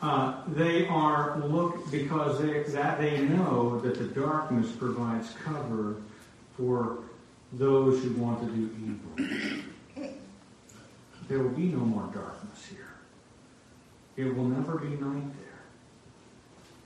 [0.00, 5.96] Uh, they are look because they, that they know that the darkness provides cover
[6.56, 7.00] for
[7.52, 10.14] those who want to do evil.
[11.28, 12.89] There will be no more darkness here.
[14.20, 15.62] It will never be night there.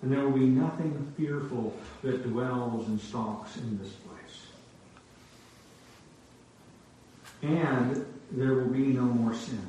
[0.03, 4.47] And there will be nothing fearful that dwells and stalks in this place.
[7.43, 9.67] And there will be no more sin.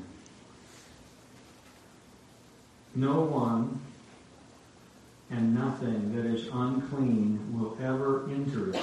[2.93, 3.81] No one
[5.31, 8.81] and nothing that is unclean will ever enter it,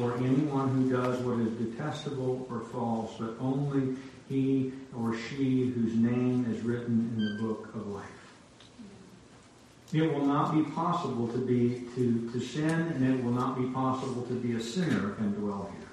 [0.00, 3.96] or anyone who does what is detestable or false, but only
[4.28, 8.04] he or she whose name is written in the book of life.
[9.92, 13.66] It will not be possible to be to, to sin, and it will not be
[13.70, 15.88] possible to be a sinner and dwell here.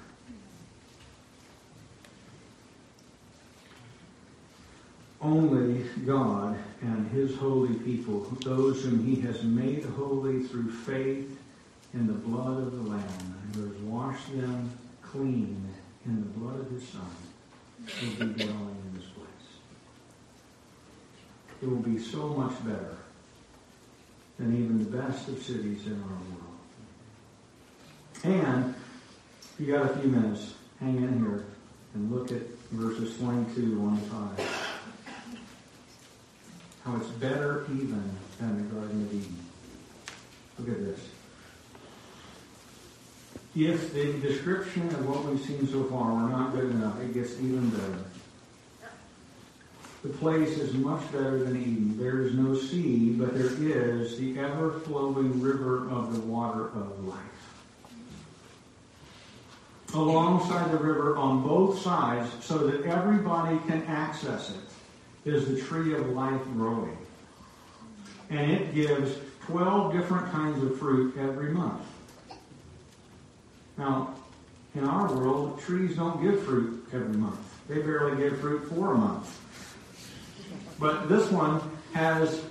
[5.22, 11.38] Only God and his holy people, those whom he has made holy through faith
[11.94, 14.70] in the blood of the Lamb, who has washed them
[15.00, 15.72] clean
[16.04, 17.00] in the blood of his Son,
[18.00, 19.26] will be dwelling in this place.
[21.62, 22.96] It will be so much better
[24.38, 26.58] than even the best of cities in our world.
[28.24, 28.74] And
[29.52, 31.44] if you got a few minutes, hang in here
[31.94, 34.76] and look at verses 22 1 5
[36.86, 39.36] how it's better even than the Garden of Eden.
[40.58, 41.00] Look at this.
[43.56, 47.32] If the description of what we've seen so far were not good enough, it gets
[47.40, 48.04] even better.
[50.02, 51.98] The place is much better than Eden.
[51.98, 57.18] There is no sea, but there is the ever-flowing river of the water of life.
[59.94, 65.94] Alongside the river on both sides so that everybody can access it is the tree
[65.94, 66.96] of life growing.
[68.28, 69.16] And it gives
[69.46, 71.82] 12 different kinds of fruit every month.
[73.78, 74.14] Now,
[74.74, 77.38] in our world, trees don't give fruit every month.
[77.68, 79.42] They barely give fruit for a month.
[80.78, 81.60] But this one
[81.94, 82.42] has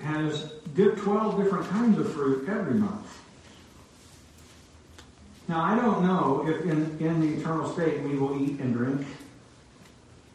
[0.00, 3.20] has 12 different kinds of fruit every month.
[5.48, 9.04] Now, I don't know if in, in the eternal state we will eat and drink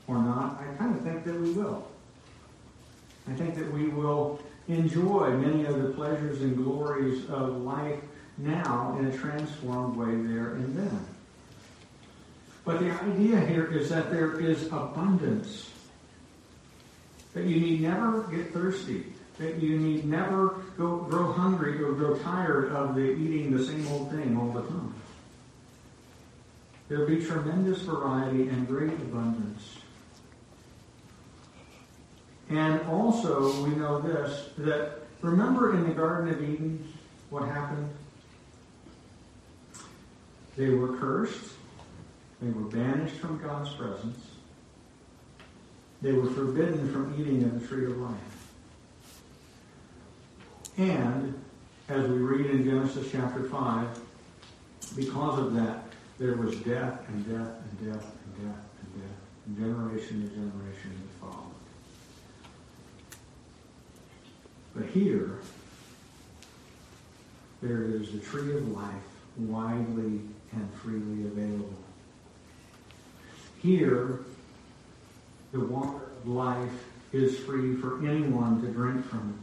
[0.08, 1.88] or not, I kind of think that we will.
[3.30, 8.00] I think that we will enjoy many of the pleasures and glories of life
[8.38, 11.06] now in a transformed way there and then.
[12.66, 15.70] But the idea here is that there is abundance.
[17.34, 19.06] That you need never get thirsty.
[19.40, 23.88] That you need never go, grow hungry or grow tired of the eating the same
[23.88, 24.94] old thing all the time.
[26.88, 29.78] There'll be tremendous variety and great abundance.
[32.50, 36.94] And also, we know this that remember in the Garden of Eden
[37.30, 37.90] what happened?
[40.56, 41.54] They were cursed,
[42.42, 44.20] they were banished from God's presence,
[46.02, 48.18] they were forbidden from eating of the tree of life.
[50.78, 51.34] And,
[51.90, 54.00] as we read in Genesis chapter 5,
[54.96, 55.86] because of that,
[56.20, 60.92] there was death and death and death and death and death, and generation and generation
[61.02, 61.54] that followed.
[64.76, 65.40] But here,
[67.62, 68.94] there is the tree of life
[69.38, 70.22] widely
[70.56, 71.74] and freely available.
[73.62, 74.20] Here,
[75.52, 79.40] the water of life is free for anyone to drink from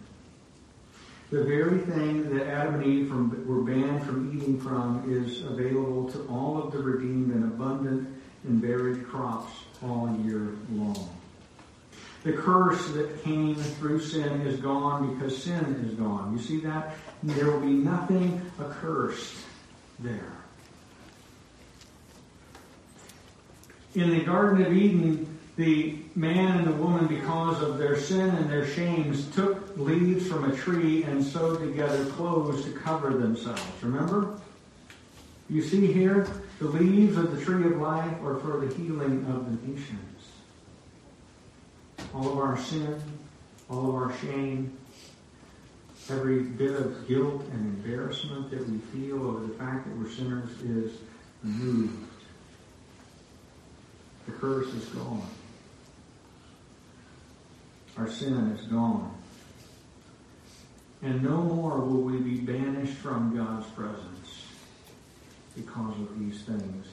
[1.31, 6.11] The very thing that Adam and Eve from, were banned from eating from is available
[6.11, 8.09] to all of the redeemed in abundant
[8.45, 9.53] and varied crops
[9.83, 11.09] all year long.
[12.25, 16.37] The curse that came through sin is gone because sin is gone.
[16.37, 16.97] You see that?
[17.23, 19.37] There will be nothing accursed
[20.01, 20.40] there.
[23.95, 28.49] In the Garden of Eden, the man and the woman, because of their sin and
[28.49, 33.63] their shames, took leaves from a tree and sewed together clothes to cover themselves.
[33.83, 34.39] Remember?
[35.49, 36.29] You see here,
[36.61, 40.11] the leaves of the tree of life are for the healing of the nations
[42.15, 43.01] all of our sin,
[43.69, 44.77] all of our shame,
[46.09, 50.51] every bit of guilt and embarrassment that we feel over the fact that we're sinners
[50.63, 50.93] is
[51.45, 52.10] removed.
[54.41, 55.29] Curse is gone.
[57.99, 59.15] Our sin is gone.
[61.03, 64.47] And no more will we be banished from God's presence
[65.55, 66.87] because of these things.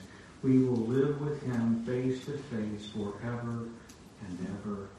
[0.43, 3.69] We will live with Him face to face forever
[4.27, 4.89] and ever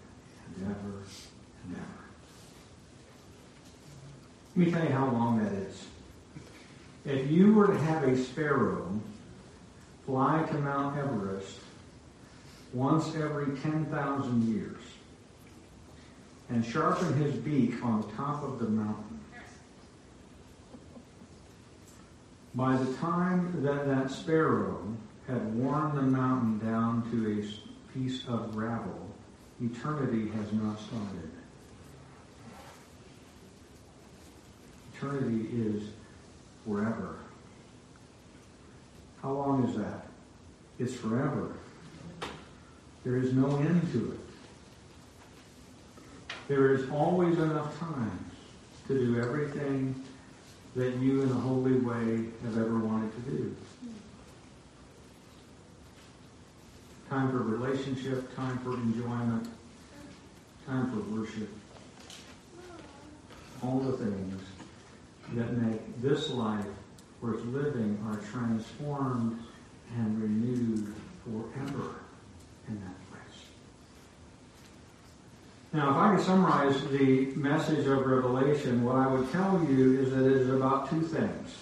[0.47, 1.03] and ever
[1.65, 1.99] and ever.
[4.57, 5.85] Let me tell you how long that is.
[7.05, 8.99] If you were to have a sparrow
[10.07, 11.59] fly to Mount Everest
[12.73, 14.81] once every 10,000 years
[16.51, 19.21] and sharpen his beak on the top of the mountain,
[22.55, 24.83] by the time that that sparrow
[25.27, 29.07] had worn the mountain down to a piece of gravel,
[29.63, 31.31] eternity has not started.
[34.97, 35.83] Eternity is
[36.67, 37.19] forever.
[39.23, 40.07] How long is that?
[40.79, 41.55] It's forever.
[43.05, 44.21] There is no end to it.
[46.49, 48.25] There is always enough time
[48.89, 50.03] to do everything
[50.77, 53.57] that you in a holy way have ever wanted to do.
[57.09, 59.49] time for relationship, time for enjoyment,
[60.67, 61.49] time for worship.
[63.63, 64.43] All the things
[65.35, 66.67] that make this life
[67.21, 69.43] worth living are transformed
[69.97, 70.95] and renewed
[71.25, 71.97] forever
[72.69, 73.43] in that place.
[75.73, 80.11] Now, if I could summarize the message of Revelation, what I would tell you is
[80.13, 81.59] that it is about two things.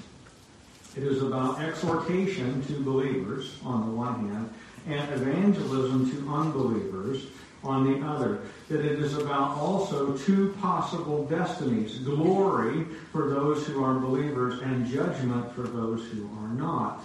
[0.96, 4.50] It is about exhortation to believers on the one hand,
[4.86, 7.26] and evangelism to unbelievers
[7.64, 8.42] on the other.
[8.68, 14.86] That it is about also two possible destinies glory for those who are believers and
[14.86, 17.04] judgment for those who are not.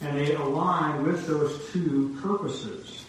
[0.00, 3.05] And they align with those two purposes.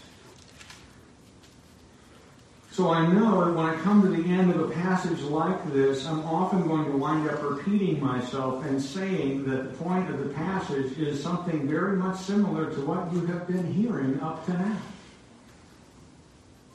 [2.78, 6.06] So I know that when I come to the end of a passage like this,
[6.06, 10.32] I'm often going to wind up repeating myself and saying that the point of the
[10.36, 14.78] passage is something very much similar to what you have been hearing up to now.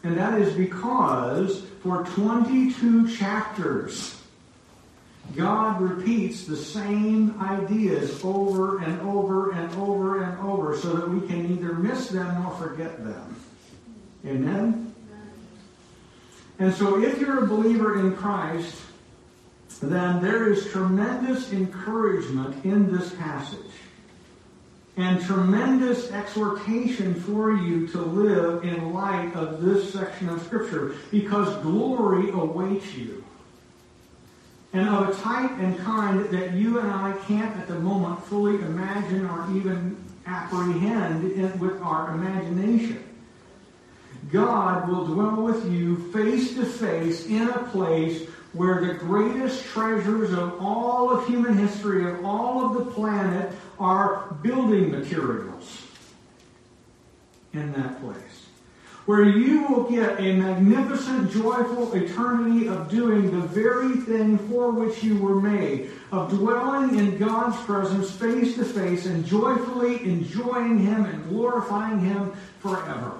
[0.02, 4.20] And that is because for 22 chapters,
[5.36, 11.24] God repeats the same ideas over and over and over and over so that we
[11.28, 13.36] can neither miss them nor forget them.
[14.26, 14.91] Amen?
[16.62, 18.76] And so if you're a believer in Christ,
[19.82, 23.58] then there is tremendous encouragement in this passage
[24.96, 31.52] and tremendous exhortation for you to live in light of this section of Scripture because
[31.62, 33.24] glory awaits you.
[34.72, 38.54] And of a type and kind that you and I can't at the moment fully
[38.54, 39.96] imagine or even
[40.26, 43.11] apprehend with our imagination.
[44.30, 50.32] God will dwell with you face to face in a place where the greatest treasures
[50.32, 55.82] of all of human history, of all of the planet, are building materials
[57.52, 58.46] in that place.
[59.06, 65.02] where you will get a magnificent, joyful eternity of doing the very thing for which
[65.02, 71.04] you were made, of dwelling in God's presence face to face and joyfully enjoying Him
[71.04, 73.18] and glorifying Him forever.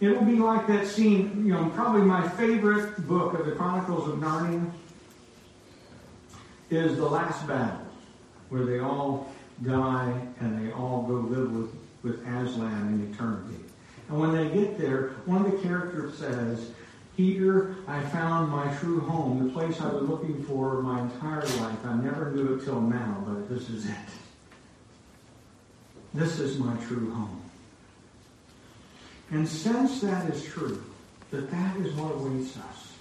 [0.00, 4.08] It will be like that scene, you know, probably my favorite book of the Chronicles
[4.08, 4.70] of Narnia
[6.70, 7.86] is The Last Battle,
[8.48, 9.30] where they all
[9.62, 13.62] die and they all go live with, with Aslan in eternity.
[14.08, 16.70] And when they get there, one of the characters says,
[17.14, 21.84] Here I found my true home, the place I was looking for my entire life.
[21.84, 23.96] I never knew it till now, but this is it.
[26.14, 27.39] This is my true home.
[29.30, 30.82] And since that is true,
[31.30, 32.92] that that is what awaits us,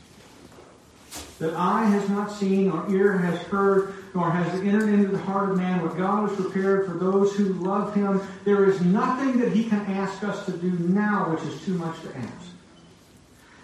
[1.39, 5.49] that eye has not seen, nor ear has heard, nor has entered into the heart
[5.49, 9.51] of man what God has prepared for those who love him, there is nothing that
[9.51, 12.49] he can ask us to do now which is too much to ask.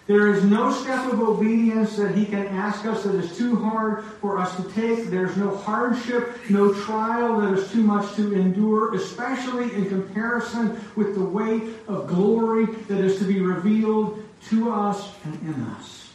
[0.06, 4.04] There is no step of obedience that he can ask us that is too hard
[4.20, 5.06] for us to take.
[5.06, 11.14] There's no hardship, no trial that is too much to endure, especially in comparison with
[11.14, 16.12] the weight of glory that is to be revealed to us and in us.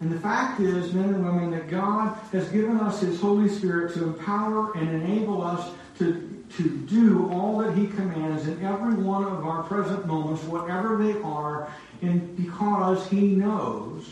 [0.00, 3.94] And the fact is, men and women, that God has given us His Holy Spirit
[3.94, 9.24] to empower and enable us to to do all that he commands in every one
[9.24, 11.72] of our present moments, whatever they are,
[12.02, 14.06] and because he knows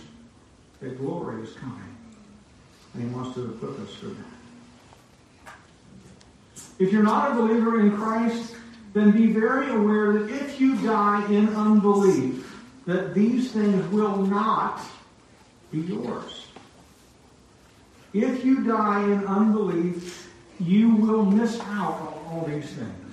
[0.80, 1.96] that glory is coming.
[2.94, 5.54] And he wants to equip us for that.
[6.78, 8.56] If you're not a believer in Christ,
[8.94, 12.46] then be very aware that if you die in unbelief,
[12.86, 14.80] that these things will not
[15.70, 16.46] be yours.
[18.12, 23.10] If you die in unbelief, you will miss out on all these things.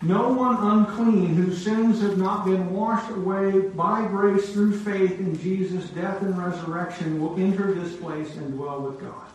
[0.00, 5.38] No one unclean whose sins have not been washed away by grace through faith in
[5.40, 9.26] Jesus' death and resurrection will enter this place and dwell with God.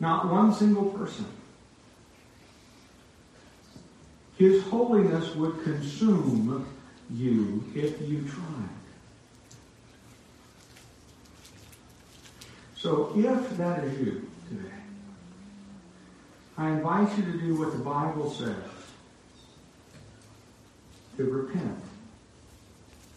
[0.00, 1.26] Not one single person.
[4.38, 6.66] His holiness would consume
[7.10, 8.68] you if you tried.
[12.74, 14.30] So if that is you
[16.56, 18.54] I invite you to do what the Bible says.
[21.16, 21.78] To repent.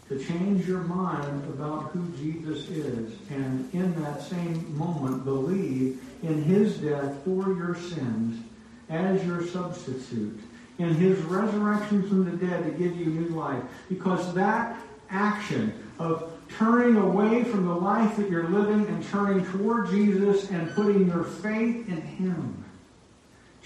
[0.08, 3.12] To change your mind about who Jesus is.
[3.30, 8.44] And in that same moment, believe in his death for your sins
[8.88, 10.40] as your substitute.
[10.78, 13.62] In his resurrection from the dead to give you new life.
[13.88, 14.80] Because that
[15.10, 20.74] action of turning away from the life that you're living and turning toward Jesus and
[20.74, 22.64] putting your faith in him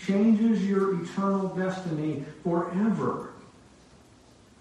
[0.07, 3.29] changes your eternal destiny forever.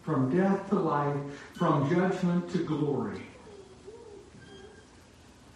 [0.03, 1.15] From death to life,
[1.53, 3.21] from judgment to glory,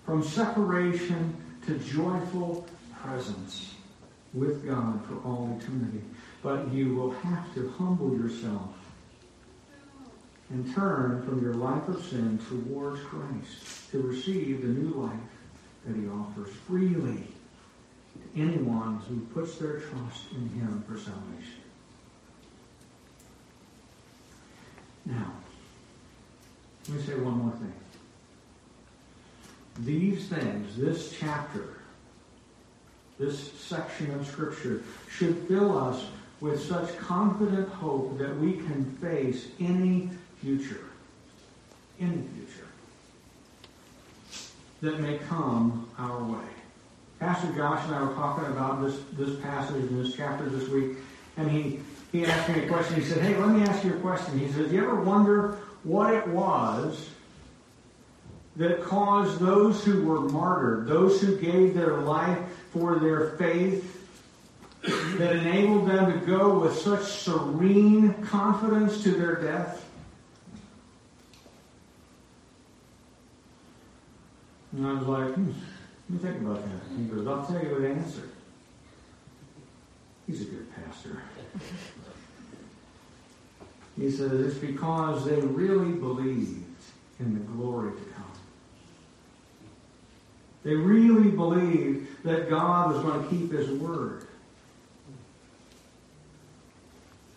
[0.05, 2.67] from separation to joyful
[3.01, 3.73] presence
[4.33, 6.01] with God for all eternity.
[6.43, 8.69] But you will have to humble yourself
[10.51, 15.11] and turn from your life of sin towards Christ to receive the new life
[15.87, 17.27] that he offers freely
[18.35, 21.61] anyone who puts their trust in him for salvation.
[25.05, 25.31] Now,
[26.87, 27.73] let me say one more thing.
[29.79, 31.77] These things, this chapter,
[33.19, 36.05] this section of Scripture, should fill us
[36.41, 40.09] with such confident hope that we can face any
[40.41, 40.85] future,
[41.99, 42.67] any future
[44.81, 46.54] that may come our way.
[47.25, 50.97] Pastor Josh and I were talking about this, this passage in this chapter this week,
[51.37, 51.79] and he,
[52.11, 53.01] he asked me a question.
[53.01, 54.37] He said, Hey, let me ask you a question.
[54.37, 57.09] He said, Do you ever wonder what it was
[58.57, 62.37] that caused those who were martyred, those who gave their life
[62.71, 64.07] for their faith,
[65.17, 69.83] that enabled them to go with such serene confidence to their death?
[74.73, 75.51] And I was like, hmm.
[76.09, 76.97] Let me think about that.
[76.97, 78.29] He goes, I'll tell you the answer.
[80.27, 81.21] He's a good pastor.
[83.97, 86.65] He says, it's because they really believed
[87.19, 88.25] in the glory to come.
[90.63, 94.27] They really believed that God was going to keep his word.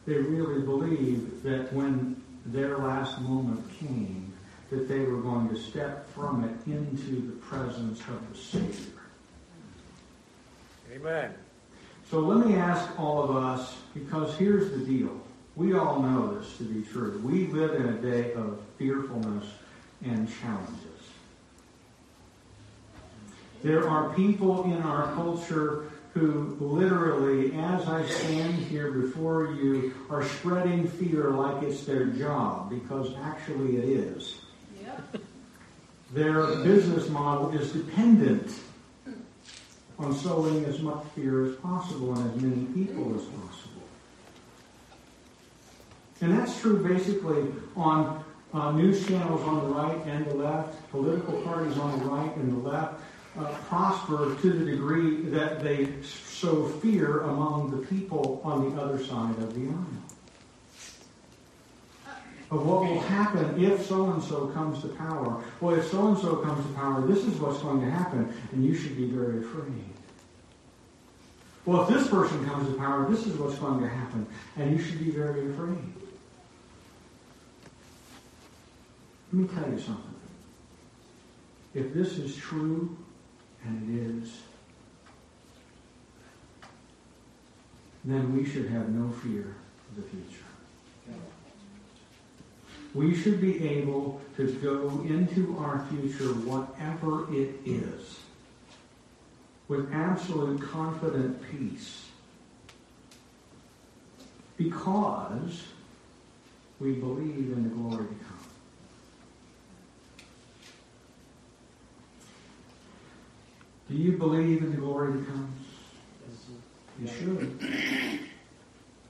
[0.06, 4.27] They really believed that when their last moment came,
[4.70, 9.00] that they were going to step from it into the presence of the Savior.
[10.92, 11.34] Amen.
[12.10, 15.20] So let me ask all of us, because here's the deal.
[15.56, 17.20] We all know this to be true.
[17.24, 19.44] We live in a day of fearfulness
[20.04, 20.84] and challenges.
[23.62, 30.24] There are people in our culture who literally, as I stand here before you, are
[30.24, 34.40] spreading fear like it's their job, because actually it is.
[36.12, 38.50] Their business model is dependent
[39.98, 43.82] on sowing as much fear as possible and as many people as possible.
[46.20, 47.46] And that's true basically
[47.76, 48.24] on
[48.54, 52.52] uh, news channels on the right and the left, political parties on the right and
[52.52, 53.00] the left
[53.38, 59.02] uh, prosper to the degree that they sow fear among the people on the other
[59.02, 60.17] side of the aisle.
[62.50, 65.42] Of what will happen if so and so comes to power.
[65.60, 68.64] Well, if so and so comes to power, this is what's going to happen, and
[68.64, 69.84] you should be very afraid.
[71.66, 74.26] Well, if this person comes to power, this is what's going to happen,
[74.56, 75.76] and you should be very afraid.
[79.30, 80.14] Let me tell you something.
[81.74, 82.96] If this is true,
[83.62, 84.40] and it is,
[88.06, 89.54] then we should have no fear
[89.90, 90.47] of the future.
[92.98, 98.18] We should be able to go into our future, whatever it is,
[99.68, 102.06] with absolute confident peace.
[104.56, 105.62] Because
[106.80, 108.40] we believe in the glory to come.
[113.88, 115.66] Do you believe in the glory that comes?
[117.00, 117.60] You should.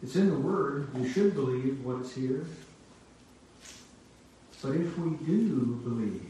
[0.02, 0.90] It's in the Word.
[0.94, 2.44] You should believe what's here.
[4.62, 6.26] But if we do believe,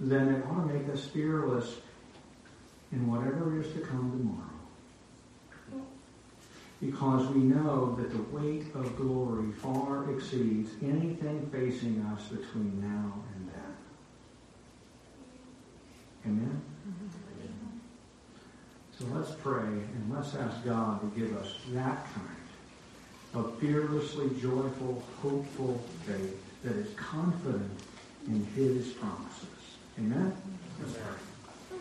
[0.00, 1.76] then it ought to make us fearless
[2.92, 4.44] in whatever is to come tomorrow.
[6.80, 13.12] Because we know that the weight of glory far exceeds anything facing us between now
[13.34, 13.76] and then.
[16.26, 16.62] Amen?
[18.98, 22.26] So let's pray and let's ask God to give us that kind
[23.34, 27.70] of fearlessly joyful, hopeful faith that is confident
[28.26, 29.46] in His promises.
[29.98, 30.32] Amen?
[30.80, 31.78] Pray.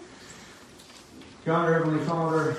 [1.45, 2.57] God, Heavenly Father,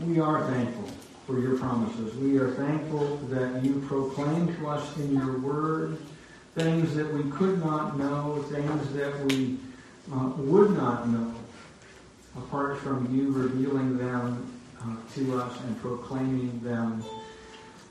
[0.00, 0.88] we are thankful
[1.26, 2.14] for your promises.
[2.16, 5.98] We are thankful that you proclaim to us in your word
[6.54, 9.58] things that we could not know, things that we
[10.12, 11.34] uh, would not know
[12.36, 17.02] apart from you revealing them uh, to us and proclaiming them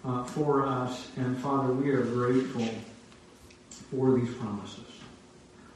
[0.06, 1.10] uh, for us.
[1.18, 2.68] And Father, we are grateful
[3.90, 4.86] for these promises.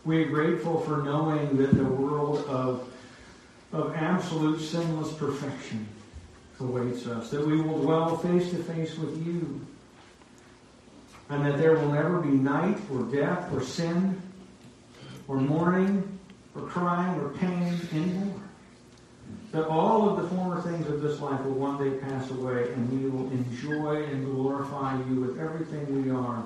[0.05, 2.93] We are grateful for knowing that the world of,
[3.73, 5.87] of absolute sinless perfection
[6.59, 9.65] awaits us, that we will dwell face to face with you,
[11.29, 14.21] and that there will never be night or death or sin
[15.27, 16.19] or mourning
[16.55, 18.41] or crying or pain anymore
[19.51, 22.91] that all of the former things of this life will one day pass away and
[22.91, 26.43] we will enjoy and glorify you with everything we are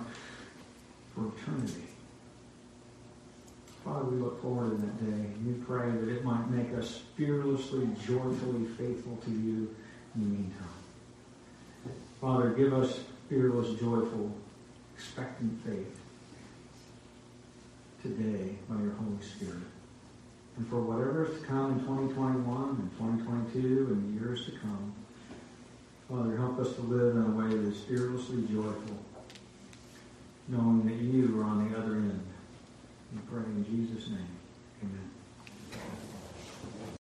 [1.13, 1.87] for eternity.
[3.83, 5.29] Father, we look forward to that day.
[5.45, 9.75] We pray that it might make us fearlessly, joyfully faithful to you
[10.15, 10.67] in the meantime.
[12.19, 14.31] Father, give us fearless, joyful,
[14.95, 15.99] expectant faith
[18.03, 19.63] today by your Holy Spirit
[20.57, 24.93] and for whatever is to come in 2021 and 2022 and the years to come.
[26.09, 28.99] Father, help us to live in a way that is fearlessly joyful,
[30.47, 32.23] knowing that you are on the other end.
[33.13, 34.40] We pray in Jesus' name.